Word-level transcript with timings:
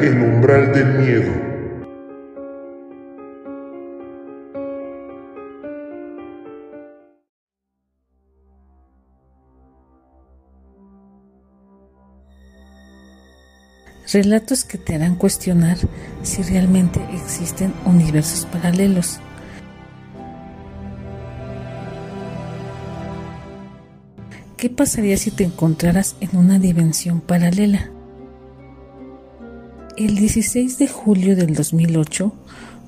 El 0.00 0.18
umbral 0.18 0.72
del 0.72 0.94
miedo. 0.94 1.30
Relatos 14.10 14.64
que 14.64 14.78
te 14.78 14.94
harán 14.94 15.16
cuestionar 15.16 15.76
si 16.22 16.42
realmente 16.44 16.98
existen 17.12 17.74
universos 17.84 18.46
paralelos. 18.46 19.20
¿Qué 24.56 24.70
pasaría 24.70 25.18
si 25.18 25.30
te 25.30 25.44
encontraras 25.44 26.16
en 26.20 26.38
una 26.38 26.58
dimensión 26.58 27.20
paralela? 27.20 27.90
El 30.00 30.14
16 30.14 30.78
de 30.78 30.88
julio 30.88 31.36
del 31.36 31.54
2008, 31.54 32.32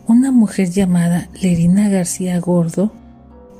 una 0.07 0.33
mujer 0.33 0.71
llamada 0.71 1.29
Lerina 1.43 1.91
García 1.91 2.41
Gordo 2.41 2.91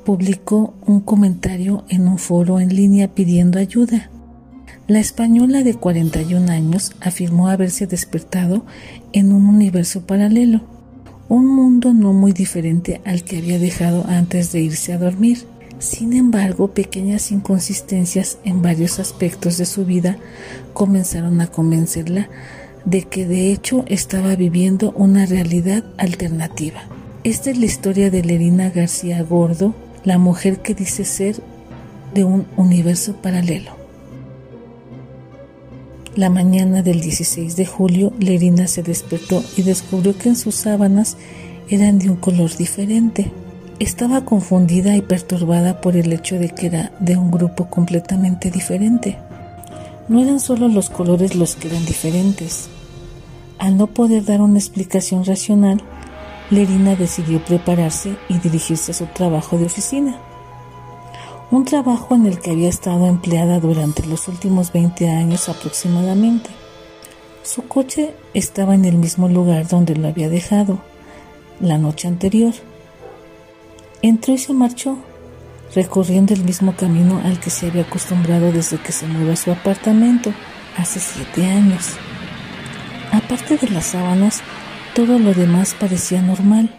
publicó 0.03 0.73
un 0.87 1.01
comentario 1.01 1.85
en 1.87 2.07
un 2.07 2.17
foro 2.17 2.59
en 2.59 2.75
línea 2.75 3.09
pidiendo 3.09 3.59
ayuda. 3.59 4.09
La 4.87 4.99
española 4.99 5.61
de 5.61 5.75
41 5.75 6.51
años 6.51 6.95
afirmó 6.99 7.47
haberse 7.47 7.85
despertado 7.85 8.65
en 9.11 9.31
un 9.31 9.45
universo 9.45 10.01
paralelo, 10.07 10.61
un 11.29 11.45
mundo 11.45 11.93
no 11.93 12.11
muy 12.11 12.31
diferente 12.31 13.01
al 13.05 13.23
que 13.23 13.37
había 13.37 13.59
dejado 13.59 14.03
antes 14.07 14.51
de 14.51 14.61
irse 14.61 14.93
a 14.93 14.97
dormir. 14.97 15.45
Sin 15.77 16.13
embargo, 16.13 16.73
pequeñas 16.73 17.31
inconsistencias 17.31 18.39
en 18.45 18.63
varios 18.63 18.97
aspectos 18.97 19.59
de 19.59 19.67
su 19.67 19.85
vida 19.85 20.17
comenzaron 20.73 21.39
a 21.39 21.45
convencerla 21.45 22.29
de 22.85 23.03
que 23.03 23.25
de 23.25 23.51
hecho 23.51 23.85
estaba 23.87 24.35
viviendo 24.35 24.91
una 24.91 25.25
realidad 25.25 25.83
alternativa. 25.97 26.81
Esta 27.23 27.51
es 27.51 27.57
la 27.57 27.65
historia 27.65 28.11
de 28.11 28.23
Lerina 28.23 28.69
García 28.69 29.23
Gordo, 29.23 29.73
la 30.03 30.17
mujer 30.17 30.59
que 30.59 30.75
dice 30.75 31.05
ser 31.05 31.37
de 32.13 32.23
un 32.23 32.45
universo 32.57 33.15
paralelo. 33.15 33.71
La 36.15 36.29
mañana 36.29 36.83
del 36.83 37.01
16 37.01 37.55
de 37.55 37.65
julio, 37.65 38.13
Lerina 38.19 38.67
se 38.67 38.83
despertó 38.83 39.43
y 39.57 39.63
descubrió 39.63 40.15
que 40.15 40.29
en 40.29 40.35
sus 40.35 40.55
sábanas 40.55 41.17
eran 41.69 41.97
de 41.97 42.09
un 42.09 42.17
color 42.17 42.55
diferente. 42.55 43.31
Estaba 43.79 44.23
confundida 44.23 44.95
y 44.95 45.01
perturbada 45.01 45.81
por 45.81 45.95
el 45.95 46.13
hecho 46.13 46.37
de 46.37 46.49
que 46.49 46.67
era 46.67 46.91
de 46.99 47.17
un 47.17 47.31
grupo 47.31 47.67
completamente 47.67 48.51
diferente. 48.51 49.17
No 50.07 50.21
eran 50.21 50.39
solo 50.39 50.67
los 50.67 50.89
colores 50.89 51.33
los 51.33 51.55
que 51.55 51.69
eran 51.69 51.85
diferentes. 51.85 52.69
Al 53.63 53.77
no 53.77 53.87
poder 53.87 54.25
dar 54.25 54.41
una 54.41 54.59
explicación 54.59 55.23
racional, 55.23 55.81
Lerina 56.49 56.97
decidió 56.97 57.39
prepararse 57.39 58.17
y 58.27 58.37
dirigirse 58.39 58.91
a 58.91 58.93
su 58.93 59.05
trabajo 59.05 59.57
de 59.57 59.67
oficina 59.67 60.19
un 61.49 61.63
trabajo 61.63 62.13
en 62.13 62.25
el 62.25 62.41
que 62.41 62.51
había 62.51 62.67
estado 62.67 63.07
empleada 63.07 63.61
durante 63.61 64.05
los 64.05 64.27
últimos 64.27 64.73
20 64.73 65.07
años 65.07 65.47
aproximadamente. 65.47 66.49
Su 67.43 67.65
coche 67.69 68.13
estaba 68.33 68.75
en 68.75 68.83
el 68.83 68.97
mismo 68.97 69.29
lugar 69.29 69.65
donde 69.69 69.95
lo 69.95 70.09
había 70.09 70.27
dejado 70.27 70.79
la 71.61 71.77
noche 71.77 72.09
anterior. 72.09 72.53
Entró 74.01 74.33
y 74.33 74.39
se 74.39 74.51
marchó, 74.51 74.97
recorriendo 75.73 76.33
el 76.33 76.43
mismo 76.43 76.75
camino 76.75 77.21
al 77.23 77.39
que 77.39 77.49
se 77.49 77.67
había 77.67 77.83
acostumbrado 77.83 78.51
desde 78.51 78.77
que 78.77 78.91
se 78.91 79.07
mudó 79.07 79.31
a 79.31 79.37
su 79.37 79.53
apartamento 79.53 80.33
hace 80.75 80.99
siete 80.99 81.45
años. 81.45 81.97
Aparte 83.13 83.57
de 83.57 83.69
las 83.69 83.85
sábanas, 83.85 84.41
todo 84.95 85.19
lo 85.19 85.35
demás 85.35 85.75
parecía 85.79 86.23
normal. 86.23 86.73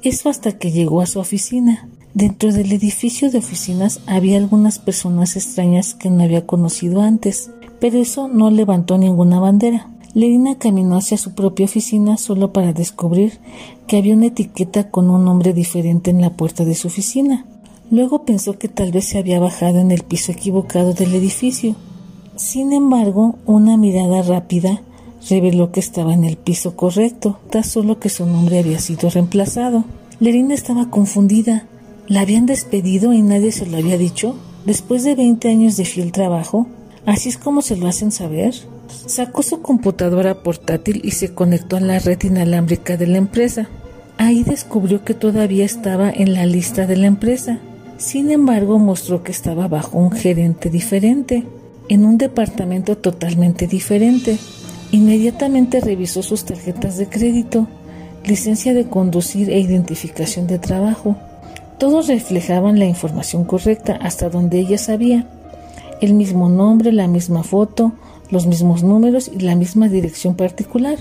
Eso 0.00 0.28
hasta 0.28 0.52
que 0.52 0.70
llegó 0.70 1.00
a 1.00 1.06
su 1.06 1.18
oficina. 1.18 1.88
Dentro 2.14 2.52
del 2.52 2.70
edificio 2.70 3.32
de 3.32 3.38
oficinas 3.38 3.98
había 4.06 4.38
algunas 4.38 4.78
personas 4.78 5.34
extrañas 5.34 5.94
que 5.94 6.08
no 6.08 6.22
había 6.22 6.46
conocido 6.46 7.02
antes, 7.02 7.50
pero 7.80 7.98
eso 7.98 8.28
no 8.28 8.48
levantó 8.52 8.96
ninguna 8.96 9.40
bandera. 9.40 9.88
Lerina 10.14 10.56
caminó 10.56 10.98
hacia 10.98 11.18
su 11.18 11.34
propia 11.34 11.66
oficina 11.66 12.16
solo 12.16 12.52
para 12.52 12.72
descubrir 12.72 13.40
que 13.88 13.96
había 13.96 14.14
una 14.14 14.26
etiqueta 14.26 14.92
con 14.92 15.10
un 15.10 15.24
nombre 15.24 15.52
diferente 15.52 16.12
en 16.12 16.20
la 16.20 16.30
puerta 16.30 16.64
de 16.64 16.76
su 16.76 16.86
oficina. 16.86 17.44
Luego 17.90 18.24
pensó 18.24 18.56
que 18.56 18.68
tal 18.68 18.92
vez 18.92 19.06
se 19.06 19.18
había 19.18 19.40
bajado 19.40 19.80
en 19.80 19.90
el 19.90 20.04
piso 20.04 20.30
equivocado 20.30 20.94
del 20.94 21.12
edificio. 21.12 21.74
Sin 22.36 22.72
embargo, 22.72 23.34
una 23.46 23.76
mirada 23.76 24.22
rápida 24.22 24.80
reveló 25.28 25.72
que 25.72 25.80
estaba 25.80 26.14
en 26.14 26.24
el 26.24 26.36
piso 26.36 26.76
correcto, 26.76 27.38
tan 27.50 27.64
solo 27.64 27.98
que 27.98 28.08
su 28.08 28.26
nombre 28.26 28.58
había 28.58 28.78
sido 28.78 29.10
reemplazado. 29.10 29.84
Lerina 30.20 30.54
estaba 30.54 30.90
confundida. 30.90 31.66
¿La 32.08 32.20
habían 32.20 32.46
despedido 32.46 33.12
y 33.12 33.22
nadie 33.22 33.52
se 33.52 33.66
lo 33.66 33.76
había 33.76 33.98
dicho? 33.98 34.36
Después 34.64 35.04
de 35.04 35.14
20 35.14 35.48
años 35.48 35.76
de 35.76 35.84
fiel 35.84 36.12
trabajo, 36.12 36.66
así 37.04 37.28
es 37.28 37.38
como 37.38 37.62
se 37.62 37.76
lo 37.76 37.86
hacen 37.86 38.12
saber. 38.12 38.54
Sacó 39.06 39.42
su 39.42 39.62
computadora 39.62 40.42
portátil 40.42 41.00
y 41.04 41.12
se 41.12 41.34
conectó 41.34 41.76
a 41.76 41.80
la 41.80 41.98
red 41.98 42.22
inalámbrica 42.22 42.96
de 42.96 43.06
la 43.06 43.18
empresa. 43.18 43.68
Ahí 44.18 44.44
descubrió 44.44 45.04
que 45.04 45.14
todavía 45.14 45.64
estaba 45.64 46.10
en 46.10 46.32
la 46.32 46.46
lista 46.46 46.86
de 46.86 46.96
la 46.96 47.06
empresa. 47.06 47.58
Sin 47.98 48.30
embargo, 48.30 48.78
mostró 48.78 49.22
que 49.22 49.32
estaba 49.32 49.68
bajo 49.68 49.98
un 49.98 50.10
gerente 50.10 50.70
diferente, 50.70 51.44
en 51.88 52.04
un 52.04 52.18
departamento 52.18 52.96
totalmente 52.96 53.66
diferente. 53.66 54.38
Inmediatamente 54.96 55.80
revisó 55.80 56.22
sus 56.22 56.46
tarjetas 56.46 56.96
de 56.96 57.06
crédito, 57.06 57.66
licencia 58.24 58.72
de 58.72 58.88
conducir 58.88 59.50
e 59.50 59.60
identificación 59.60 60.46
de 60.46 60.58
trabajo. 60.58 61.16
Todos 61.76 62.06
reflejaban 62.06 62.78
la 62.78 62.86
información 62.86 63.44
correcta 63.44 63.98
hasta 64.00 64.30
donde 64.30 64.58
ella 64.58 64.78
sabía. 64.78 65.26
El 66.00 66.14
mismo 66.14 66.48
nombre, 66.48 66.92
la 66.92 67.08
misma 67.08 67.42
foto, 67.42 67.92
los 68.30 68.46
mismos 68.46 68.82
números 68.82 69.30
y 69.30 69.40
la 69.40 69.54
misma 69.54 69.90
dirección 69.90 70.34
particular. 70.34 70.96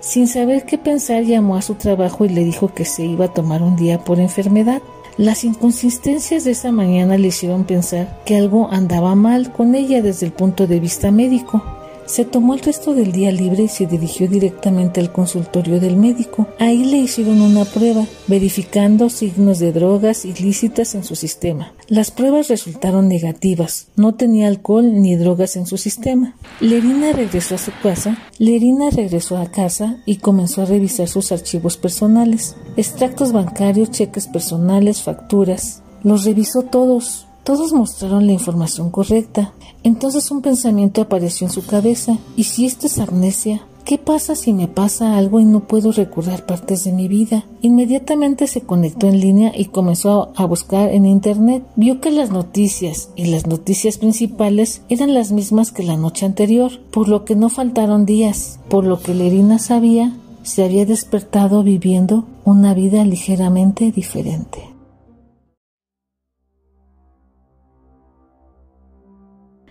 Sin 0.00 0.26
saber 0.26 0.64
qué 0.64 0.76
pensar, 0.76 1.22
llamó 1.22 1.54
a 1.54 1.62
su 1.62 1.76
trabajo 1.76 2.24
y 2.24 2.30
le 2.30 2.42
dijo 2.42 2.74
que 2.74 2.84
se 2.84 3.04
iba 3.04 3.26
a 3.26 3.32
tomar 3.32 3.62
un 3.62 3.76
día 3.76 4.00
por 4.00 4.18
enfermedad. 4.18 4.82
Las 5.16 5.44
inconsistencias 5.44 6.42
de 6.42 6.50
esa 6.50 6.72
mañana 6.72 7.16
le 7.16 7.28
hicieron 7.28 7.62
pensar 7.62 8.18
que 8.24 8.36
algo 8.36 8.66
andaba 8.72 9.14
mal 9.14 9.52
con 9.52 9.76
ella 9.76 10.02
desde 10.02 10.26
el 10.26 10.32
punto 10.32 10.66
de 10.66 10.80
vista 10.80 11.12
médico. 11.12 11.62
Se 12.08 12.24
tomó 12.24 12.54
el 12.54 12.60
resto 12.60 12.94
del 12.94 13.12
día 13.12 13.30
libre 13.30 13.64
y 13.64 13.68
se 13.68 13.86
dirigió 13.86 14.28
directamente 14.28 14.98
al 14.98 15.12
consultorio 15.12 15.78
del 15.78 15.98
médico. 15.98 16.48
Ahí 16.58 16.86
le 16.86 16.96
hicieron 16.96 17.42
una 17.42 17.66
prueba, 17.66 18.06
verificando 18.26 19.10
signos 19.10 19.58
de 19.58 19.72
drogas 19.72 20.24
ilícitas 20.24 20.94
en 20.94 21.04
su 21.04 21.14
sistema. 21.16 21.74
Las 21.86 22.10
pruebas 22.10 22.48
resultaron 22.48 23.08
negativas. 23.08 23.88
No 23.94 24.14
tenía 24.14 24.48
alcohol 24.48 25.02
ni 25.02 25.16
drogas 25.16 25.56
en 25.56 25.66
su 25.66 25.76
sistema. 25.76 26.34
Lerina 26.60 27.12
regresó 27.12 27.56
a 27.56 27.58
su 27.58 27.72
casa. 27.82 28.16
Lerina 28.38 28.88
regresó 28.88 29.36
a 29.36 29.50
casa 29.50 29.98
y 30.06 30.16
comenzó 30.16 30.62
a 30.62 30.64
revisar 30.64 31.08
sus 31.08 31.30
archivos 31.30 31.76
personales. 31.76 32.56
Extractos 32.78 33.32
bancarios, 33.32 33.90
cheques 33.90 34.28
personales, 34.28 35.02
facturas. 35.02 35.82
Los 36.02 36.24
revisó 36.24 36.62
todos. 36.62 37.27
Todos 37.48 37.72
mostraron 37.72 38.26
la 38.26 38.32
información 38.32 38.90
correcta. 38.90 39.54
Entonces 39.82 40.30
un 40.30 40.42
pensamiento 40.42 41.00
apareció 41.00 41.46
en 41.46 41.50
su 41.50 41.64
cabeza. 41.64 42.18
¿Y 42.36 42.44
si 42.44 42.66
esto 42.66 42.86
es 42.86 42.98
amnesia? 42.98 43.62
¿Qué 43.86 43.96
pasa 43.96 44.36
si 44.36 44.52
me 44.52 44.68
pasa 44.68 45.16
algo 45.16 45.40
y 45.40 45.46
no 45.46 45.60
puedo 45.60 45.90
recordar 45.90 46.44
partes 46.44 46.84
de 46.84 46.92
mi 46.92 47.08
vida? 47.08 47.46
Inmediatamente 47.62 48.48
se 48.48 48.60
conectó 48.60 49.06
en 49.06 49.20
línea 49.20 49.52
y 49.56 49.64
comenzó 49.64 50.30
a 50.36 50.44
buscar 50.44 50.90
en 50.90 51.06
Internet. 51.06 51.64
Vio 51.74 52.02
que 52.02 52.10
las 52.10 52.30
noticias 52.30 53.08
y 53.16 53.28
las 53.28 53.46
noticias 53.46 53.96
principales 53.96 54.82
eran 54.90 55.14
las 55.14 55.32
mismas 55.32 55.72
que 55.72 55.84
la 55.84 55.96
noche 55.96 56.26
anterior, 56.26 56.70
por 56.90 57.08
lo 57.08 57.24
que 57.24 57.34
no 57.34 57.48
faltaron 57.48 58.04
días, 58.04 58.60
por 58.68 58.84
lo 58.84 59.00
que 59.00 59.14
Lerina 59.14 59.58
sabía 59.58 60.14
se 60.42 60.64
había 60.64 60.84
despertado 60.84 61.62
viviendo 61.62 62.26
una 62.44 62.74
vida 62.74 63.06
ligeramente 63.06 63.90
diferente. 63.90 64.67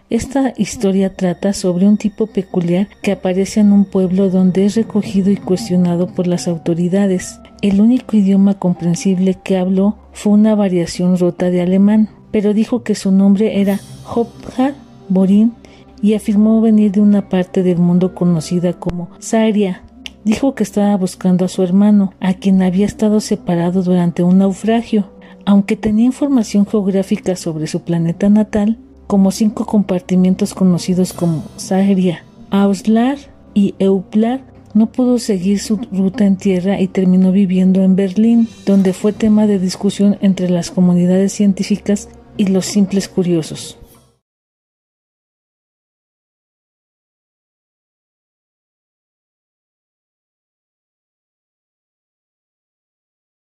Esta 0.09 0.53
historia 0.55 1.13
trata 1.13 1.51
sobre 1.51 1.85
un 1.85 1.97
tipo 1.97 2.27
peculiar 2.27 2.87
que 3.01 3.11
aparece 3.11 3.59
en 3.59 3.73
un 3.73 3.83
pueblo 3.83 4.29
donde 4.29 4.63
es 4.63 4.75
recogido 4.75 5.31
y 5.31 5.35
cuestionado 5.35 6.07
por 6.07 6.27
las 6.27 6.47
autoridades. 6.47 7.41
El 7.61 7.81
único 7.81 8.15
idioma 8.15 8.53
comprensible 8.53 9.37
que 9.43 9.57
habló 9.57 9.97
fue 10.13 10.31
una 10.31 10.55
variación 10.55 11.17
rota 11.17 11.49
de 11.49 11.59
alemán, 11.59 12.09
pero 12.31 12.53
dijo 12.53 12.83
que 12.83 12.95
su 12.95 13.11
nombre 13.11 13.59
era 13.59 13.81
Hopjar 14.15 14.75
Borin 15.09 15.51
y 16.01 16.13
afirmó 16.13 16.61
venir 16.61 16.93
de 16.93 17.01
una 17.01 17.27
parte 17.27 17.61
del 17.61 17.77
mundo 17.77 18.15
conocida 18.15 18.71
como 18.71 19.09
Saria. 19.19 19.83
Dijo 20.23 20.55
que 20.55 20.63
estaba 20.63 20.95
buscando 20.95 21.43
a 21.43 21.49
su 21.49 21.63
hermano, 21.63 22.13
a 22.21 22.33
quien 22.33 22.61
había 22.61 22.85
estado 22.85 23.19
separado 23.19 23.83
durante 23.83 24.23
un 24.23 24.37
naufragio. 24.37 25.09
Aunque 25.45 25.75
tenía 25.75 26.05
información 26.05 26.65
geográfica 26.65 27.35
sobre 27.35 27.67
su 27.67 27.81
planeta 27.81 28.29
natal, 28.29 28.77
como 29.07 29.31
cinco 29.31 29.65
compartimientos 29.65 30.53
conocidos 30.53 31.13
como 31.13 31.43
Saheria, 31.55 32.23
Auslar 32.51 33.17
y 33.53 33.73
Euplar 33.79 34.41
no 34.73 34.91
pudo 34.91 35.17
seguir 35.17 35.59
su 35.59 35.77
ruta 35.91 36.25
en 36.25 36.37
tierra 36.37 36.79
y 36.79 36.87
terminó 36.87 37.31
viviendo 37.31 37.81
en 37.81 37.95
Berlín, 37.95 38.47
donde 38.65 38.93
fue 38.93 39.11
tema 39.11 39.47
de 39.47 39.57
discusión 39.57 40.17
entre 40.21 40.49
las 40.49 40.69
comunidades 40.69 41.33
científicas 41.33 42.09
y 42.37 42.47
los 42.47 42.65
simples 42.65 43.09
curiosos. 43.09 43.79